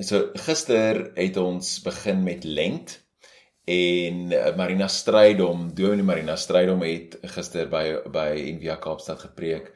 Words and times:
So 0.00 0.30
gister 0.46 1.10
het 1.12 1.36
ons 1.36 1.74
begin 1.84 2.22
met 2.24 2.44
lent 2.44 2.92
en 3.68 4.30
uh, 4.32 4.52
Marina 4.56 4.86
Strydom, 4.88 5.66
Dominee 5.76 6.06
Marina 6.08 6.36
Strydom 6.40 6.80
het 6.86 7.18
gister 7.34 7.68
by 7.68 7.82
by 8.08 8.30
Envia 8.38 8.78
Kaapstad 8.80 9.20
gepreek 9.26 9.68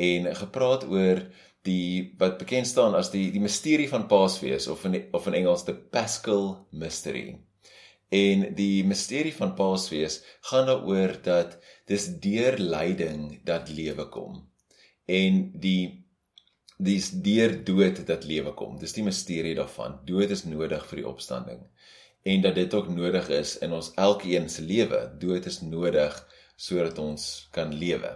en 0.00 0.30
gepraat 0.38 0.86
oor 0.88 1.20
die 1.68 2.14
wat 2.16 2.38
bekend 2.40 2.70
staan 2.70 2.96
as 2.96 3.10
die 3.12 3.26
die 3.34 3.42
misterie 3.42 3.90
van 3.90 4.06
Paasfees 4.08 4.70
of 4.72 4.86
in 4.88 4.96
of 5.12 5.28
in 5.28 5.36
Engels 5.42 5.66
the 5.68 5.76
Paschal 5.76 6.48
Mystery. 6.72 7.36
En 8.08 8.48
die 8.56 8.80
misterie 8.86 9.34
van 9.36 9.52
Paasfees 9.58 10.22
gaan 10.48 10.70
daaroor 10.72 11.18
dat 11.26 11.58
dis 11.90 12.08
deur 12.24 12.56
lyding 12.56 13.42
dat 13.44 13.68
lewe 13.68 14.08
kom. 14.08 14.40
En 15.04 15.50
die 15.60 16.05
dis 16.76 17.10
deur 17.10 17.64
dood 17.64 18.02
dat 18.06 18.24
lewe 18.24 18.52
kom. 18.54 18.76
Dis 18.78 18.92
die 18.92 19.04
misterie 19.04 19.54
daarvan. 19.56 19.98
Dood 20.04 20.30
is 20.30 20.44
nodig 20.44 20.84
vir 20.90 21.02
die 21.02 21.08
opstanding. 21.08 21.62
En 22.26 22.42
dat 22.42 22.54
dit 22.54 22.74
ook 22.74 22.88
nodig 22.88 23.28
is 23.28 23.56
in 23.64 23.72
ons 23.72 23.92
elkeen 23.94 24.48
se 24.48 24.62
lewe. 24.62 25.06
Dood 25.20 25.46
is 25.46 25.60
nodig 25.62 26.16
sodat 26.56 26.98
ons 26.98 27.48
kan 27.52 27.72
lewe. 27.74 28.12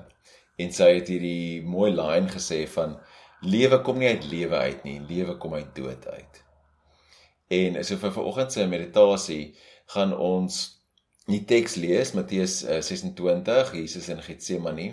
En 0.60 0.72
sy 0.72 0.90
het 0.98 1.08
hierdie 1.08 1.62
mooi 1.64 1.90
line 1.94 2.28
gesê 2.32 2.64
van 2.68 2.98
lewe 3.40 3.80
kom 3.84 4.00
nie 4.00 4.10
uit 4.12 4.26
lewe 4.28 4.56
uit 4.56 4.84
nie, 4.84 4.98
lewe 5.08 5.36
kom 5.40 5.54
uit 5.56 5.70
dood 5.76 6.06
uit. 6.06 6.42
En 7.50 7.78
so 7.84 7.96
vir 7.96 8.12
vanoggend 8.12 8.52
se 8.52 8.66
meditasie 8.68 9.44
gaan 9.94 10.12
ons 10.12 10.60
die 11.30 11.44
teks 11.48 11.76
lees 11.80 12.12
Matteus 12.14 12.60
26 12.66 13.72
eh, 13.72 13.78
Jesus 13.80 14.08
in 14.12 14.20
Getsemane 14.22 14.90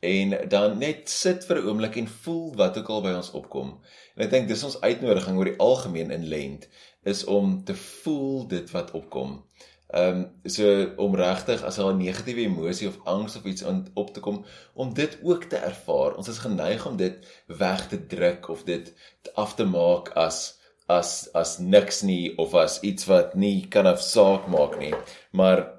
en 0.00 0.48
dan 0.48 0.78
net 0.78 1.08
sit 1.10 1.44
vir 1.44 1.60
'n 1.60 1.66
oomblik 1.68 1.96
en 1.96 2.08
voel 2.08 2.54
wat 2.56 2.78
ook 2.78 2.88
al 2.88 3.02
by 3.02 3.12
ons 3.16 3.30
opkom. 3.30 3.80
En 4.16 4.24
ek 4.24 4.30
dink 4.30 4.48
dis 4.48 4.64
ons 4.64 4.80
uitnodiging 4.80 5.36
oor 5.36 5.50
die 5.50 5.58
algemeen 5.58 6.10
in 6.10 6.28
lent 6.28 6.68
is 7.02 7.24
om 7.24 7.64
te 7.64 7.74
voel 7.74 8.46
dit 8.46 8.70
wat 8.70 8.90
opkom. 8.90 9.44
Ehm 9.86 10.16
um, 10.16 10.50
so 10.50 10.92
om 10.96 11.14
regtig 11.14 11.62
as 11.62 11.76
daar 11.76 11.92
'n 11.92 12.02
negatiewe 12.02 12.40
emosie 12.40 12.88
of 12.88 12.98
angs 13.04 13.36
of 13.36 13.44
iets 13.44 13.64
op 13.94 14.14
te 14.14 14.20
kom 14.20 14.44
om 14.74 14.94
dit 14.94 15.18
ook 15.22 15.44
te 15.44 15.56
ervaar. 15.56 16.16
Ons 16.16 16.28
is 16.28 16.38
geneig 16.38 16.86
om 16.86 16.96
dit 16.96 17.42
weg 17.46 17.88
te 17.88 18.06
druk 18.06 18.48
of 18.48 18.64
dit 18.64 18.94
af 19.34 19.54
te 19.54 19.64
maak 19.64 20.08
as 20.08 20.58
as 20.86 21.32
as 21.32 21.58
niks 21.58 22.02
nie 22.02 22.36
of 22.38 22.54
as 22.54 22.80
iets 22.80 23.04
wat 23.04 23.34
nie 23.34 23.66
kan 23.68 23.86
afsaak 23.86 24.46
maak 24.46 24.78
nie. 24.78 24.94
Maar 25.30 25.70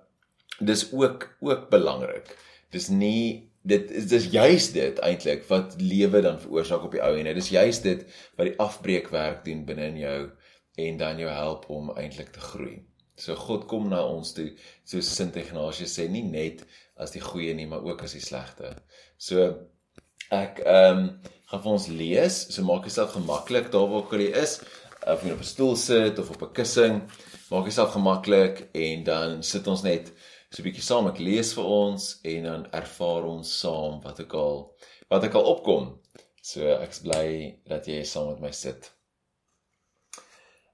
dis 0.60 0.94
ook 0.94 1.36
ook 1.40 1.70
belangrik. 1.70 2.38
Dis 2.70 2.88
nie 2.88 3.47
dit 3.68 3.92
is 4.00 4.08
dis 4.12 4.28
juis 4.32 4.72
dit 4.76 5.00
eintlik 5.04 5.46
wat 5.52 5.76
lewe 5.82 6.22
dan 6.26 6.40
veroorsaak 6.40 6.86
op 6.88 6.94
die 6.96 7.04
ou 7.04 7.14
en 7.18 7.30
dit 7.30 7.40
is 7.42 7.50
juis 7.52 7.82
dit 7.84 8.04
wat 8.40 8.50
die 8.50 8.58
afbreekwerk 8.64 9.44
doen 9.46 9.66
binne 9.68 9.90
in 9.92 10.02
jou 10.02 10.20
en 10.88 11.00
dan 11.02 11.20
jou 11.20 11.32
help 11.32 11.66
om 11.74 11.92
eintlik 11.98 12.30
te 12.36 12.44
groei. 12.44 12.78
So 13.18 13.36
God 13.36 13.66
kom 13.70 13.90
na 13.90 14.04
ons 14.06 14.36
toe 14.38 14.52
soos 14.86 15.10
Sint 15.10 15.40
Ignatius 15.42 15.96
sê 15.98 16.06
nie 16.12 16.24
net 16.24 16.64
as 17.02 17.14
die 17.16 17.24
goeie 17.24 17.56
nie 17.58 17.66
maar 17.70 17.86
ook 17.86 18.04
as 18.06 18.14
die 18.18 18.24
slegte. 18.24 18.76
So 19.18 19.50
ek 20.34 20.62
ehm 20.66 21.02
um, 21.02 21.10
gaan 21.48 21.64
vir 21.64 21.72
ons 21.72 21.88
lees. 21.88 22.38
So 22.52 22.64
maak 22.68 22.88
jouself 22.88 23.14
gemaklik 23.16 23.72
daar 23.72 23.88
waar 23.90 24.20
jy 24.20 24.34
is 24.36 24.60
of 25.08 25.24
jy 25.24 25.32
op 25.32 25.44
'n 25.44 25.52
stoel 25.54 25.76
sit 25.76 26.20
of 26.20 26.30
op 26.30 26.42
'n 26.44 26.54
kussing. 26.54 27.02
Maak 27.50 27.64
jouself 27.70 27.92
gemaklik 27.96 28.68
en 28.74 29.04
dan 29.04 29.44
sit 29.44 29.68
ons 29.68 29.84
net 29.84 30.12
so 30.52 30.62
'n 30.62 30.66
bietjie 30.68 30.86
saam 30.86 31.08
ek 31.10 31.20
lees 31.20 31.54
vir 31.58 31.66
ons 31.78 32.04
en 32.34 32.44
dan 32.50 32.68
ervaar 32.82 33.26
ons 33.28 33.50
saam 33.62 34.00
wat 34.06 34.20
ek 34.24 34.34
al 34.34 34.62
wat 35.12 35.24
ek 35.28 35.36
al 35.36 35.50
opkom. 35.54 35.90
So 36.42 36.64
ek's 36.86 37.02
bly 37.04 37.60
dat 37.68 37.88
jy 37.92 38.04
saam 38.08 38.30
met 38.32 38.44
my 38.46 38.52
sit. 38.52 38.92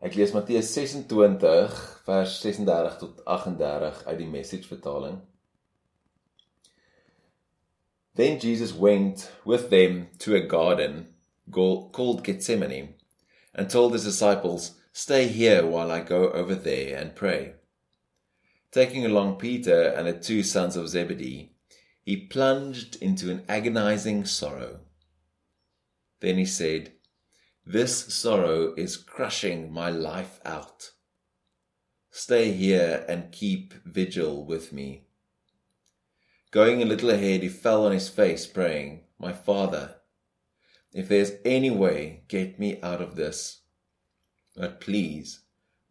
Ek 0.03 0.17
lees 0.19 0.33
Matteus 0.35 0.69
26 0.75 1.77
vers 2.05 2.33
36 2.43 2.97
tot 2.99 3.21
38 3.25 4.01
uit 4.05 4.17
die 4.19 4.27
Message 4.27 4.67
vertaling. 4.67 5.21
Then 8.15 8.37
Jesus 8.37 8.73
went 8.73 9.31
with 9.43 9.69
them 9.69 10.09
to 10.19 10.35
a 10.35 10.41
garden 10.41 11.15
called 11.49 12.23
Gethsemane 12.23 12.93
and 13.55 13.69
told 13.69 13.93
his 13.93 14.03
disciples, 14.03 14.73
"Stay 14.91 15.27
here 15.27 15.65
while 15.65 15.89
I 15.89 16.01
go 16.01 16.29
over 16.31 16.53
there 16.53 16.95
and 16.99 17.15
pray." 17.15 17.62
Taking 18.73 19.05
along 19.05 19.35
Peter 19.35 19.89
and 19.89 20.07
the 20.07 20.13
two 20.13 20.41
sons 20.41 20.75
of 20.75 20.89
Zebedee, 20.89 21.51
he 22.01 22.17
plunged 22.17 22.95
into 22.95 23.29
an 23.29 23.43
agonizing 23.47 24.25
sorrow. 24.25 24.79
Then 26.21 26.39
he 26.39 26.45
said, 26.45 26.93
This 27.63 28.11
sorrow 28.11 28.73
is 28.73 28.97
crushing 28.97 29.71
my 29.71 29.91
life 29.91 30.39
out. 30.43 30.89
Stay 32.09 32.51
here 32.51 33.05
and 33.07 33.31
keep 33.31 33.75
vigil 33.85 34.43
with 34.43 34.73
me. 34.73 35.03
Going 36.49 36.81
a 36.81 36.85
little 36.85 37.11
ahead, 37.11 37.43
he 37.43 37.49
fell 37.49 37.85
on 37.85 37.91
his 37.91 38.09
face, 38.09 38.47
praying, 38.47 39.01
My 39.19 39.33
Father, 39.33 39.97
if 40.91 41.07
there's 41.07 41.33
any 41.45 41.69
way, 41.69 42.23
get 42.27 42.59
me 42.59 42.81
out 42.81 43.03
of 43.03 43.15
this. 43.15 43.61
But 44.55 44.81
please, 44.81 45.41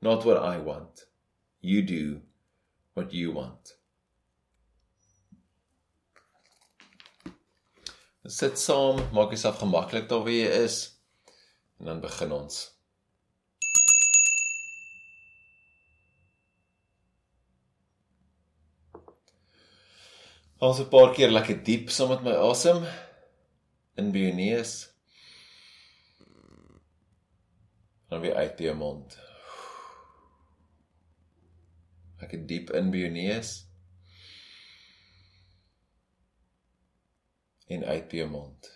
not 0.01 0.25
what 0.25 0.37
I 0.37 0.59
want. 0.59 1.05
You 1.61 1.83
do 1.83 2.23
what 2.95 3.13
you 3.13 3.33
want. 3.33 3.77
Sit 8.27 8.59
saam, 8.59 9.01
maak 9.13 9.33
jouself 9.35 9.59
gemaklik 9.59 10.09
daar 10.09 10.23
waar 10.23 10.35
jy 10.35 10.51
is 10.63 10.77
en 11.81 11.89
dan 11.91 12.01
begin 12.05 12.33
ons. 12.33 12.61
Ons 20.63 20.79
'n 20.79 20.89
paar 20.89 21.11
keer 21.15 21.31
lekker 21.35 21.59
diep 21.67 21.91
saam 21.91 22.09
met 22.15 22.23
my 22.23 22.35
asem 22.39 22.87
in 23.99 24.13
by 24.13 24.19
jou 24.19 24.35
neus. 24.35 24.73
Dan 28.09 28.21
weer 28.21 28.37
uit 28.37 28.57
by 28.57 28.65
jou 28.71 28.77
mond. 28.77 29.19
Ek 32.23 32.37
het 32.37 32.45
diep 32.47 32.71
in 32.79 32.91
by 32.95 33.03
jou 33.03 33.11
neus. 33.15 33.51
En 37.73 37.83
uit 37.89 38.07
by 38.13 38.21
jou 38.21 38.29
mond. 38.31 38.69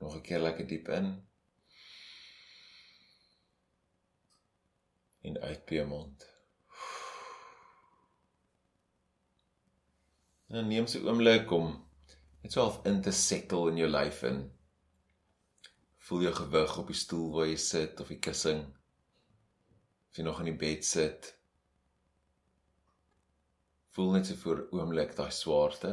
Nog 0.00 0.16
'n 0.16 0.22
keer 0.22 0.40
lekker 0.44 0.66
diep 0.66 0.88
in. 0.88 1.08
En 5.26 5.40
uit 5.40 5.64
by 5.66 5.74
jou 5.74 5.86
mond. 5.88 6.26
En 10.48 10.68
neem 10.68 10.86
so 10.86 10.98
'n 10.98 11.08
oomblik 11.08 11.50
om 11.50 11.88
net 12.42 12.52
so 12.52 12.60
half 12.60 12.84
in 12.86 13.02
te 13.02 13.12
settle 13.12 13.70
in 13.70 13.76
jou 13.76 13.90
lyf 13.90 14.22
in. 14.22 14.52
Voel 15.98 16.22
jou 16.22 16.34
gewig 16.34 16.78
op 16.78 16.86
die 16.86 16.96
stoel 16.96 17.32
waar 17.32 17.46
jy 17.46 17.56
sit 17.56 18.00
of 18.00 18.08
die 18.08 18.18
kussing 18.18 18.79
as 20.10 20.18
jy 20.18 20.24
nog 20.26 20.40
in 20.42 20.50
die 20.50 20.60
bed 20.66 20.84
sit 20.86 21.32
voel 23.94 24.16
net 24.16 24.26
so 24.26 24.38
vir 24.44 24.64
oomblik 24.74 25.16
daai 25.18 25.30
swaarte 25.34 25.92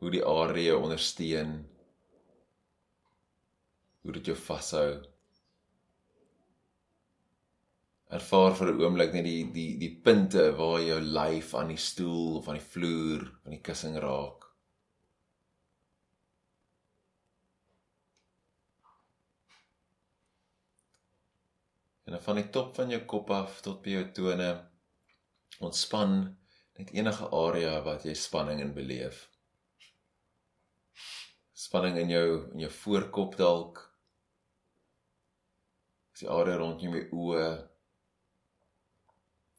hoe 0.00 0.12
die 0.12 0.24
jou 0.66 0.78
ondersteun 0.82 1.56
hoe 4.06 4.14
dit 4.14 4.28
jou 4.30 4.36
vashou. 4.38 4.90
Ervaar 8.16 8.52
vir 8.54 8.68
'n 8.72 8.82
oomblik 8.84 9.12
net 9.12 9.24
die 9.26 9.44
die 9.56 9.70
die 9.80 9.94
punte 10.04 10.44
waar 10.58 10.80
jou 10.80 11.00
lyf 11.00 11.54
aan 11.54 11.72
die 11.74 11.84
stoel 11.88 12.36
of 12.38 12.48
aan 12.48 12.60
die 12.60 12.70
vloer 12.74 13.24
van 13.42 13.56
die 13.56 13.64
kussing 13.68 13.96
raak 13.98 14.45
En 22.06 22.12
dan 22.12 22.22
van 22.22 22.38
die 22.38 22.50
top 22.54 22.74
van 22.74 22.90
jou 22.90 23.00
kop 23.10 23.30
af 23.34 23.60
tot 23.66 23.80
by 23.82 23.96
jou 23.96 24.02
tone 24.14 24.50
ontspan 25.66 26.12
net 26.78 26.92
enige 26.94 27.26
area 27.34 27.80
wat 27.82 28.04
jy 28.06 28.12
spanning 28.14 28.60
in 28.62 28.74
beleef. 28.76 29.24
Spanning 31.56 31.96
in 31.98 32.12
jou 32.12 32.28
in 32.52 32.62
jou 32.62 32.70
voorkop 32.76 33.34
dalk. 33.40 33.80
Is 36.14 36.22
die 36.22 36.30
area 36.30 36.60
rondom 36.60 36.94
jou 36.94 37.02
oë. 37.24 37.48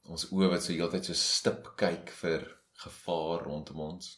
Ons 0.07 0.29
oë 0.31 0.47
wat 0.53 0.63
so 0.63 0.71
heeltyd 0.71 1.09
so 1.09 1.19
stip 1.19 1.73
kyk 1.83 2.15
vir 2.21 2.47
gevaar 2.85 3.43
rondom 3.49 3.83
ons. 3.89 4.13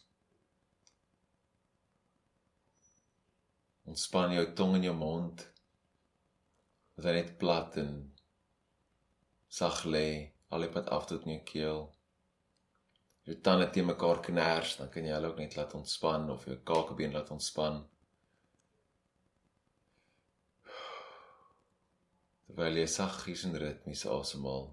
Ontspan 3.90 4.38
jou 4.38 4.46
tong 4.54 4.78
in 4.78 4.86
jou 4.92 4.96
mond. 5.02 5.42
Dit 6.94 7.10
is 7.10 7.22
net 7.24 7.36
plat 7.42 7.82
en 7.82 7.94
sag 9.50 9.84
lê 9.86 10.10
al 10.50 10.66
die 10.66 10.74
pad 10.74 10.90
af 10.96 11.06
tot 11.10 11.26
in 11.26 11.36
jou 11.36 11.44
keel. 11.52 11.86
Jou 13.28 13.38
tande 13.46 13.70
teen 13.70 13.90
mekaar 13.90 14.24
kners, 14.26 14.78
dan 14.80 14.90
kan 14.94 15.06
jy 15.06 15.14
hulle 15.14 15.32
ook 15.32 15.42
net 15.42 15.56
laat 15.58 15.78
ontspan 15.78 16.30
of 16.34 16.46
jou 16.50 16.58
kakebeen 16.72 17.14
laat 17.14 17.32
ontspan. 17.36 17.84
terwyl 22.60 22.76
jy 22.82 22.88
saggies 22.92 23.46
en 23.48 23.54
ritmies 23.56 24.02
asemhaal. 24.04 24.66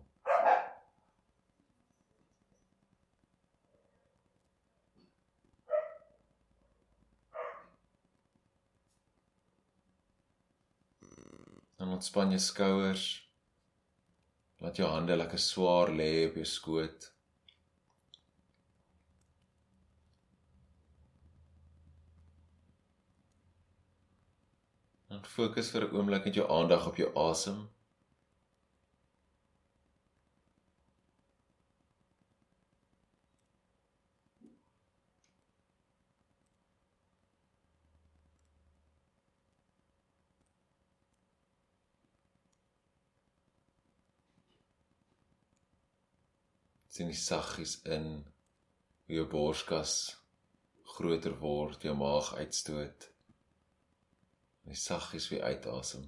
Dan 11.78 11.94
ontspan 11.94 12.34
jou 12.34 12.40
skouers. 12.42 13.25
Laat 14.66 14.80
jou 14.80 14.86
hande 14.90 15.14
lekker 15.14 15.38
swaar 15.38 15.92
lê 15.94 16.06
op 16.26 16.38
jou 16.40 16.44
skoot. 16.50 17.04
Dan 25.06 25.22
fokus 25.34 25.70
vir 25.70 25.86
'n 25.86 25.94
oomblik 25.94 26.26
met 26.26 26.34
jou 26.40 26.46
aandag 26.56 26.88
op 26.90 26.98
jou 27.02 27.12
asem. 27.28 27.60
Sien 46.96 47.10
die 47.12 47.18
saggies 47.20 47.76
in 47.84 48.06
hoe 49.06 49.18
jou 49.18 49.26
borskas 49.28 49.96
groter 50.96 51.34
word, 51.42 51.82
jou 51.84 51.92
maag 51.98 52.32
uitstoot 52.40 53.10
en 54.66 54.78
saggies 54.80 55.28
weer 55.30 55.44
uitasem. 55.44 56.06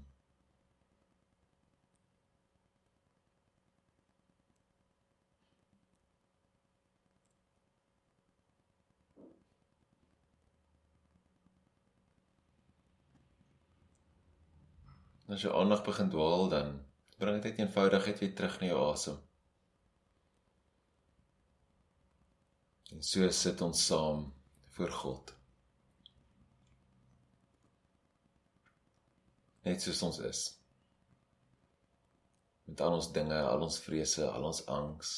As 15.28 15.44
jy 15.44 15.52
aandag 15.52 15.84
begin 15.84 16.08
dwaal 16.08 16.48
dan 16.48 16.78
bring 17.20 17.42
dit 17.44 17.60
eenvoudigheid 17.60 18.22
weer 18.24 18.32
terug 18.34 18.62
na 18.62 18.70
jou 18.72 18.84
asem. 18.88 19.27
En 22.92 23.02
so 23.04 23.30
sit 23.30 23.60
ons 23.60 23.86
saam 23.86 24.32
voor 24.76 24.90
God. 24.90 25.38
net 29.68 29.84
soos 29.84 30.02
ons 30.06 30.18
is. 30.28 30.42
Met 32.68 32.80
al 32.84 32.98
ons 32.98 33.10
dinge, 33.12 33.36
al 33.52 33.64
ons 33.66 33.80
vrese, 33.84 34.24
al 34.28 34.48
ons 34.50 34.64
angs. 34.72 35.12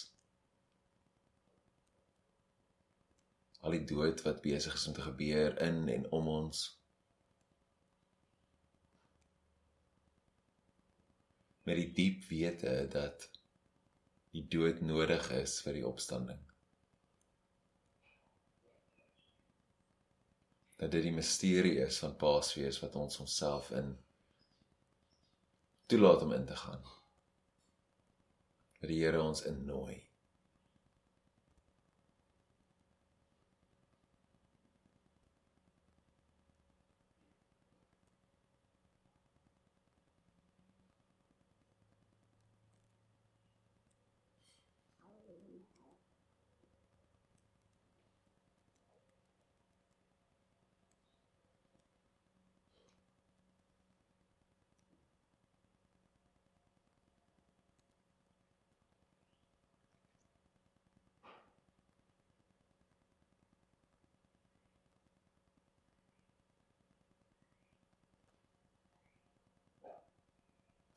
Al 3.61 3.77
die 3.77 3.85
dood 3.93 4.23
wat 4.27 4.43
besig 4.45 4.77
is 4.79 4.87
om 4.89 4.97
te 4.97 5.07
gebeur 5.07 5.59
in 5.67 5.83
en 5.95 6.07
om 6.17 6.31
ons. 6.33 6.63
Met 11.69 11.79
die 11.83 11.91
diep 11.99 12.25
wete 12.31 12.77
dat 12.91 13.29
die 14.35 14.47
dood 14.55 14.81
nodig 14.87 15.29
is 15.37 15.59
vir 15.65 15.79
die 15.81 15.87
opstanding. 15.87 16.50
Dat 20.81 20.91
dit 20.91 21.03
die 21.03 21.12
misterie 21.12 21.77
is 21.85 21.99
van 22.00 22.17
Paasfees 22.17 22.81
wat 22.81 22.97
ons 22.97 23.19
onsself 23.21 23.71
in 23.71 23.99
toelaat 25.87 26.23
om 26.23 26.32
in 26.32 26.47
te 26.47 26.56
gaan. 26.56 26.82
Dat 28.81 28.88
die 28.88 29.03
Here 29.05 29.23
ons 29.23 29.43
innooi. 29.44 30.10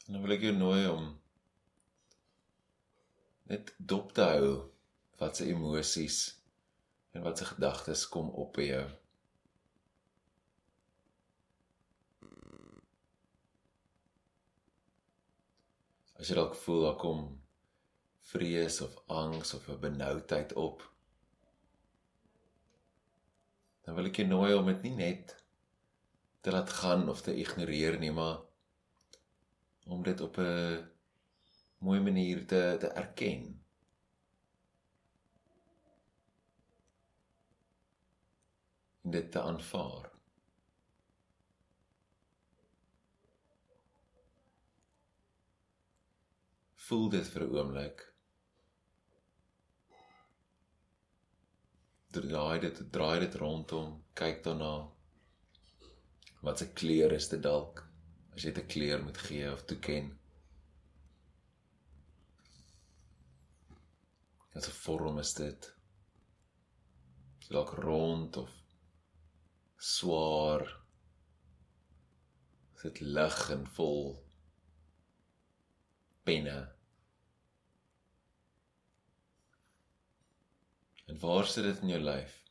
En 0.05 0.13
dan 0.13 0.21
wil 0.21 0.35
ek 0.35 0.45
jou 0.47 0.55
nooi 0.55 0.87
om 0.91 1.11
net 3.51 3.73
dop 3.77 4.11
te 4.15 4.25
hou 4.33 4.49
wat 5.21 5.39
se 5.39 5.47
emosies 5.51 6.19
en 7.13 7.23
wat 7.23 7.39
se 7.39 7.47
gedagtes 7.47 8.07
kom 8.11 8.31
op 8.43 8.55
by 8.57 8.67
jou. 8.67 8.83
As 16.19 16.29
jy 16.31 16.37
dalk 16.39 16.55
voel 16.55 16.85
daar 16.87 16.99
kom 16.99 17.23
vrees 18.33 18.79
of 18.81 18.95
angs 19.11 19.53
of 19.53 19.67
'n 19.69 19.79
benoudheid 19.79 20.53
op, 20.59 20.83
dan 23.83 23.95
wil 23.95 24.05
ek 24.07 24.15
jou 24.21 24.27
nooi 24.27 24.53
om 24.55 24.65
dit 24.71 24.81
nie 24.87 24.95
net 24.95 25.35
te 26.41 26.51
laat 26.51 26.69
gaan 26.69 27.09
of 27.09 27.21
te 27.21 27.35
ignoreer 27.35 27.99
nie, 27.99 28.11
maar 28.11 28.39
om 29.85 30.03
dit 30.03 30.21
op 30.21 30.37
'n 30.37 30.89
mooi 31.77 31.99
manier 31.99 32.47
te 32.47 32.75
te 32.79 32.87
erken. 32.87 33.65
En 39.01 39.11
dit 39.11 39.31
te 39.31 39.41
aanvaar. 39.41 40.11
Voel 46.75 47.09
dit 47.09 47.27
vir 47.27 47.43
'n 47.43 47.55
oomblik. 47.57 48.13
Draai 52.13 52.59
dit, 52.59 52.91
draai 52.91 53.19
dit 53.19 53.35
rondom, 53.35 54.03
kyk 54.13 54.43
daarna. 54.43 54.91
Wat 56.41 56.57
se 56.57 56.73
kleur 56.73 57.11
is 57.11 57.29
dit 57.29 57.41
dalk? 57.43 57.92
As 58.33 58.43
jy 58.43 58.51
'n 58.51 58.67
kleur 58.73 59.03
moet 59.03 59.19
gee 59.27 59.51
of 59.51 59.65
toeken. 59.69 60.07
Wat 64.53 64.67
'n 64.67 64.79
vorm 64.83 65.19
is 65.19 65.33
dit? 65.33 65.73
Dalk 67.49 67.71
rond 67.85 68.37
of 68.37 68.51
swaar. 69.77 70.63
Is 72.75 72.81
dit 72.81 72.99
lig 72.99 73.49
en 73.49 73.67
vol 73.67 74.23
penne? 76.23 76.59
En 81.05 81.19
waar 81.19 81.45
sit 81.45 81.63
dit 81.63 81.81
in 81.81 81.87
jou 81.87 82.01
lyf? 82.01 82.42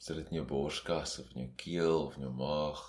Sit 0.00 0.16
dit 0.16 0.30
in 0.32 0.38
jou 0.38 0.46
borskas 0.48 1.18
of 1.20 1.28
in 1.34 1.42
jou 1.44 1.50
keel 1.60 1.98
of 2.06 2.14
in 2.16 2.24
jou 2.24 2.32
maag. 2.32 2.80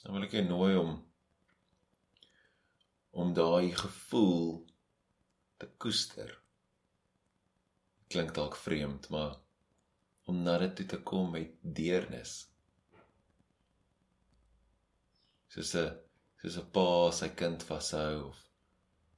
Dan 0.00 0.16
wil 0.16 0.24
ek 0.24 0.38
jou 0.38 0.46
nooi 0.48 0.72
om 0.80 0.96
om 3.18 3.32
daai 3.36 3.74
gevoel 3.76 4.62
te 5.60 5.66
koester. 5.82 6.30
Klink 8.08 8.30
dalk 8.36 8.56
vreemd, 8.56 9.10
maar 9.12 9.34
om 10.30 10.38
na 10.46 10.54
dit 10.62 10.78
toe 10.78 10.86
te 10.94 11.00
kom 11.10 11.34
met 11.34 11.58
deernis. 11.60 12.46
Soos 15.52 15.74
'n 15.74 15.88
soos 16.40 16.56
'n 16.62 16.70
pa 16.74 16.86
sy 17.18 17.28
kind 17.40 17.60
vashou 17.70 18.16
of 18.30 18.38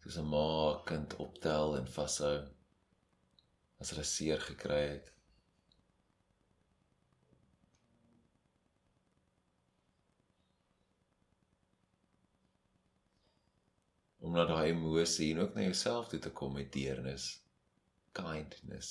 soos 0.03 0.17
'n 0.23 0.29
ma 0.35 0.47
kind 0.91 1.11
optel 1.25 1.77
en 1.79 1.87
vashou 1.97 2.37
as 3.81 3.91
hulle 3.91 4.07
seer 4.15 4.41
gekry 4.51 4.85
het. 4.95 5.09
om 14.21 14.33
na 14.37 14.45
daai 14.49 14.71
emosie 14.71 15.33
en 15.33 15.41
ook 15.43 15.55
na 15.55 15.63
jouself 15.65 16.09
toe 16.09 16.19
te 16.25 16.31
kom 16.41 16.53
met 16.53 16.73
deernis, 16.73 17.25
kindness. 18.13 18.91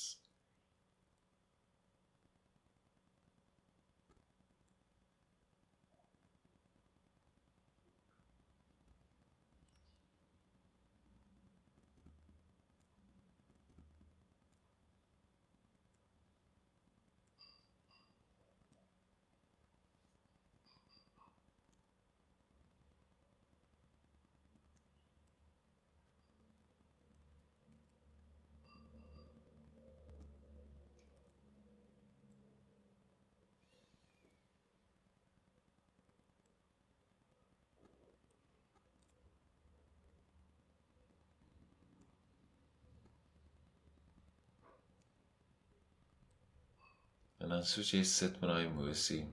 Dan 47.60 47.68
soos 47.68 47.90
jy 47.92 48.00
sit 48.08 48.38
met 48.40 48.48
daai 48.48 48.64
emosie. 48.64 49.24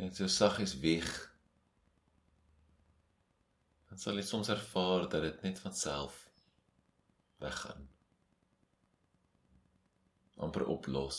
En 0.00 0.14
so 0.16 0.28
saggies 0.32 0.72
weg. 0.80 1.10
Dan 3.90 4.00
sal 4.00 4.16
jy 4.16 4.24
soms 4.24 4.48
ervaar 4.54 5.04
dat 5.12 5.26
dit 5.26 5.42
net 5.44 5.60
van 5.60 5.76
self 5.76 6.22
weggaan. 7.44 7.84
amper 10.36 10.66
oplos. 10.68 11.18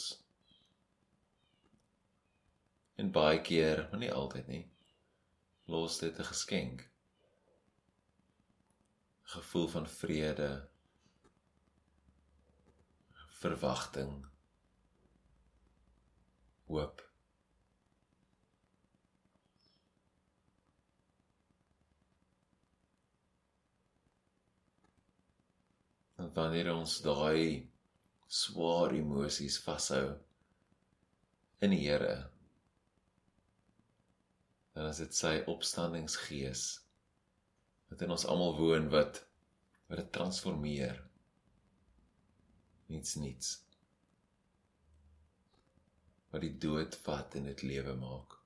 En 3.01 3.13
baie 3.13 3.39
keer, 3.41 3.87
maar 3.89 4.01
nie 4.01 4.11
altyd 4.13 4.49
nie, 4.53 4.63
los 5.73 5.97
dit 6.01 6.19
'n 6.19 6.29
geskenk. 6.31 6.83
Gevoel 9.33 9.67
van 9.67 9.87
vrede, 9.89 10.69
verwagting 13.41 14.13
hoop. 16.67 17.03
En 26.17 26.31
wanneer 26.33 26.73
ons 26.73 26.97
daai 27.05 27.69
swaar 28.27 28.95
emosies 28.97 29.59
vashou 29.63 30.07
in 31.63 31.71
die 31.73 31.85
Here 31.85 32.17
dan 34.77 34.91
is 34.91 34.99
dit 35.01 35.15
sy 35.17 35.31
opstandingsgees 35.49 36.63
wat 37.89 38.03
in 38.05 38.11
ons 38.13 38.27
almal 38.29 38.53
woon 38.59 38.91
wat 38.93 39.23
wat 39.87 40.01
dit 40.03 40.11
transformeer 40.13 40.99
niets 42.87 43.15
niets. 43.15 43.53
Wat 46.31 46.43
die 46.43 46.55
dood 46.57 46.97
vat 47.05 47.35
en 47.39 47.47
dit 47.51 47.63
lewe 47.67 47.95
maak 47.99 48.36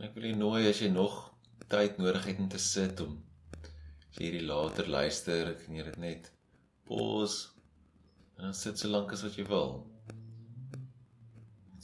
Ek 0.00 0.14
wil 0.16 0.30
jou 0.30 0.36
nooi 0.40 0.60
as 0.64 0.78
jy 0.80 0.88
nog 0.88 1.16
tyd 1.68 1.98
nodig 2.00 2.24
het 2.30 2.38
om 2.40 2.46
te 2.48 2.58
sit 2.64 3.02
om 3.04 3.18
as 4.08 4.14
jy 4.16 4.30
hierdie 4.30 4.46
later 4.48 4.86
luister, 4.88 5.50
kan 5.60 5.76
jy 5.76 5.82
dit 5.90 5.98
net 6.00 6.30
pause 6.88 7.50
en 8.38 8.46
dan 8.46 8.56
sit 8.56 8.80
so 8.80 8.88
lank 8.88 9.12
as 9.12 9.24
wat 9.26 9.36
jy 9.36 9.44
wil. 9.50 9.74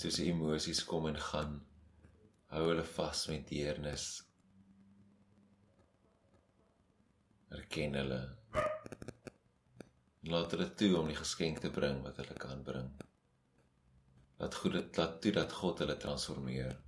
Soos 0.00 0.16
die 0.16 0.30
emosies 0.30 0.80
kom 0.88 1.10
en 1.10 1.20
gaan, 1.26 1.58
hou 2.54 2.62
hulle 2.70 2.86
vas 2.94 3.26
met 3.28 3.44
deernis. 3.52 4.06
Erken 7.52 8.00
hulle. 8.00 8.22
Laat 10.32 10.56
hulle 10.56 10.70
toe 10.80 10.90
om 11.02 11.12
die 11.12 11.20
geskenk 11.20 11.60
te 11.60 11.74
bring 11.76 12.00
wat 12.08 12.24
hulle 12.24 12.40
kan 12.40 12.64
bring. 12.64 12.88
Laat 14.40 14.56
goed 14.62 14.80
dit 14.80 15.04
laat 15.04 15.20
toe 15.20 15.36
dat 15.36 15.60
God 15.60 15.84
hulle 15.84 16.00
transformeer 16.00 16.78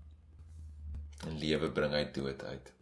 en 1.26 1.38
lewe 1.38 1.70
bring 1.72 1.92
uit 1.92 2.14
dood 2.14 2.42
uit. 2.44 2.72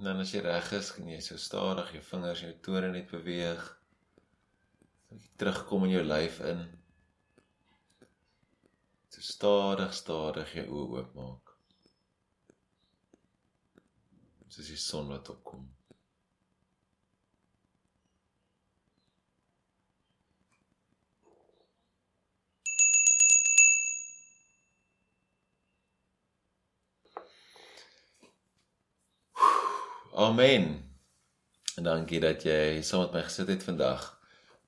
En 0.00 0.06
dan 0.06 0.22
as 0.22 0.30
jy 0.32 0.40
reg 0.40 0.70
is, 0.72 0.88
kan 0.96 1.08
jy 1.12 1.18
so 1.20 1.36
stadig 1.36 1.90
jou 1.92 2.00
vingers, 2.06 2.40
jou 2.46 2.54
tone 2.64 2.88
net 2.94 3.10
beweeg. 3.12 3.66
Jy 5.12 5.20
terugkom 5.42 5.84
in 5.84 5.92
jou 5.98 6.04
lyf 6.06 6.40
in. 6.48 6.64
So 9.12 9.20
stadig, 9.26 9.92
stadig 9.94 10.56
jou 10.56 10.66
oë 10.70 11.02
oopmaak 11.02 11.49
soos 14.50 14.70
die 14.70 14.78
son 14.78 15.10
wat 15.12 15.30
opkom. 15.30 15.68
Amen. 30.20 30.66
En 31.78 31.86
dankie 31.86 32.18
dat 32.20 32.42
jy 32.44 32.82
saam 32.84 33.06
met 33.06 33.14
my 33.14 33.22
gesit 33.24 33.48
het 33.48 33.62
vandag. 33.64 34.02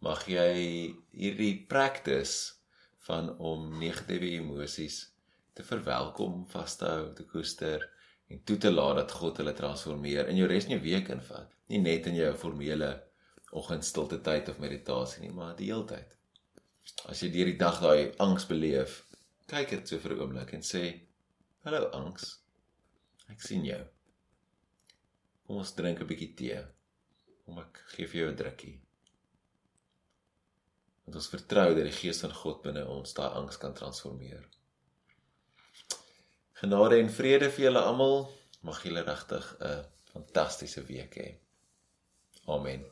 Mag 0.03 0.23
jy 0.31 0.53
hierdie 1.11 1.57
practice 1.69 2.55
van 3.05 3.35
om 3.37 3.67
negatiewe 3.83 4.31
emosies 4.39 5.03
te 5.53 5.67
verwelkom, 5.67 6.47
vas 6.55 6.79
te 6.79 6.87
hou, 6.89 7.11
te 7.19 7.27
koester 7.29 7.85
en 8.33 8.43
toe 8.49 8.57
te 8.57 8.71
laat 8.73 8.97
dat 8.97 9.15
God 9.21 9.41
hulle 9.43 9.53
transformeer 9.57 10.29
in 10.33 10.39
jou 10.41 10.49
res 10.49 10.67
van 10.67 10.77
jou 10.77 10.83
week 10.87 11.11
invat. 11.12 11.51
Nie 11.69 11.81
net 11.83 12.09
in 12.09 12.17
jou 12.17 12.31
formele 12.41 12.91
oggendstilte 13.53 14.19
tyd 14.25 14.49
of 14.49 14.61
meditasie 14.62 15.23
nie, 15.25 15.33
maar 15.37 15.57
die 15.59 15.69
hele 15.69 15.85
tyd. 15.91 16.15
As 17.12 17.21
jy 17.23 17.29
deur 17.35 17.51
die 17.51 17.59
dag 17.61 17.81
daai 17.83 18.12
angs 18.25 18.47
beleef, 18.49 19.03
kyk 19.53 19.75
dit 19.75 19.91
so 19.93 20.01
vir 20.03 20.15
'n 20.15 20.23
oomblik 20.25 20.55
en 20.57 20.65
sê: 20.65 20.85
"Hallo 21.65 21.91
angs. 21.99 22.39
Ek 23.29 23.41
sien 23.41 23.65
jou. 23.65 23.83
Kom 25.47 25.57
ons 25.57 25.75
drink 25.75 26.01
'n 26.01 26.07
bietjie 26.07 26.35
tee. 26.37 26.62
Kom 27.45 27.59
ek 27.59 27.83
gee 27.95 28.07
vir 28.07 28.21
jou 28.21 28.31
'n 28.31 28.37
drukkie." 28.37 28.81
Want 31.05 31.17
ons 31.17 31.29
vertrou 31.29 31.75
dat 31.75 31.85
die 31.85 31.99
Gees 32.01 32.21
van 32.21 32.33
God 32.33 32.62
binne 32.62 32.87
ons 32.89 33.15
daai 33.15 33.31
angs 33.37 33.57
kan 33.59 33.75
transformeer. 33.75 34.49
Genade 36.62 37.00
en 37.02 37.09
vrede 37.11 37.49
vir 37.50 37.64
julle 37.64 37.81
almal. 37.83 38.21
Mag 38.62 38.85
julle 38.87 39.02
regtig 39.02 39.47
'n 39.59 39.81
fantastiese 40.12 40.85
week 40.87 41.16
hê. 41.19 41.28
Amen. 42.47 42.85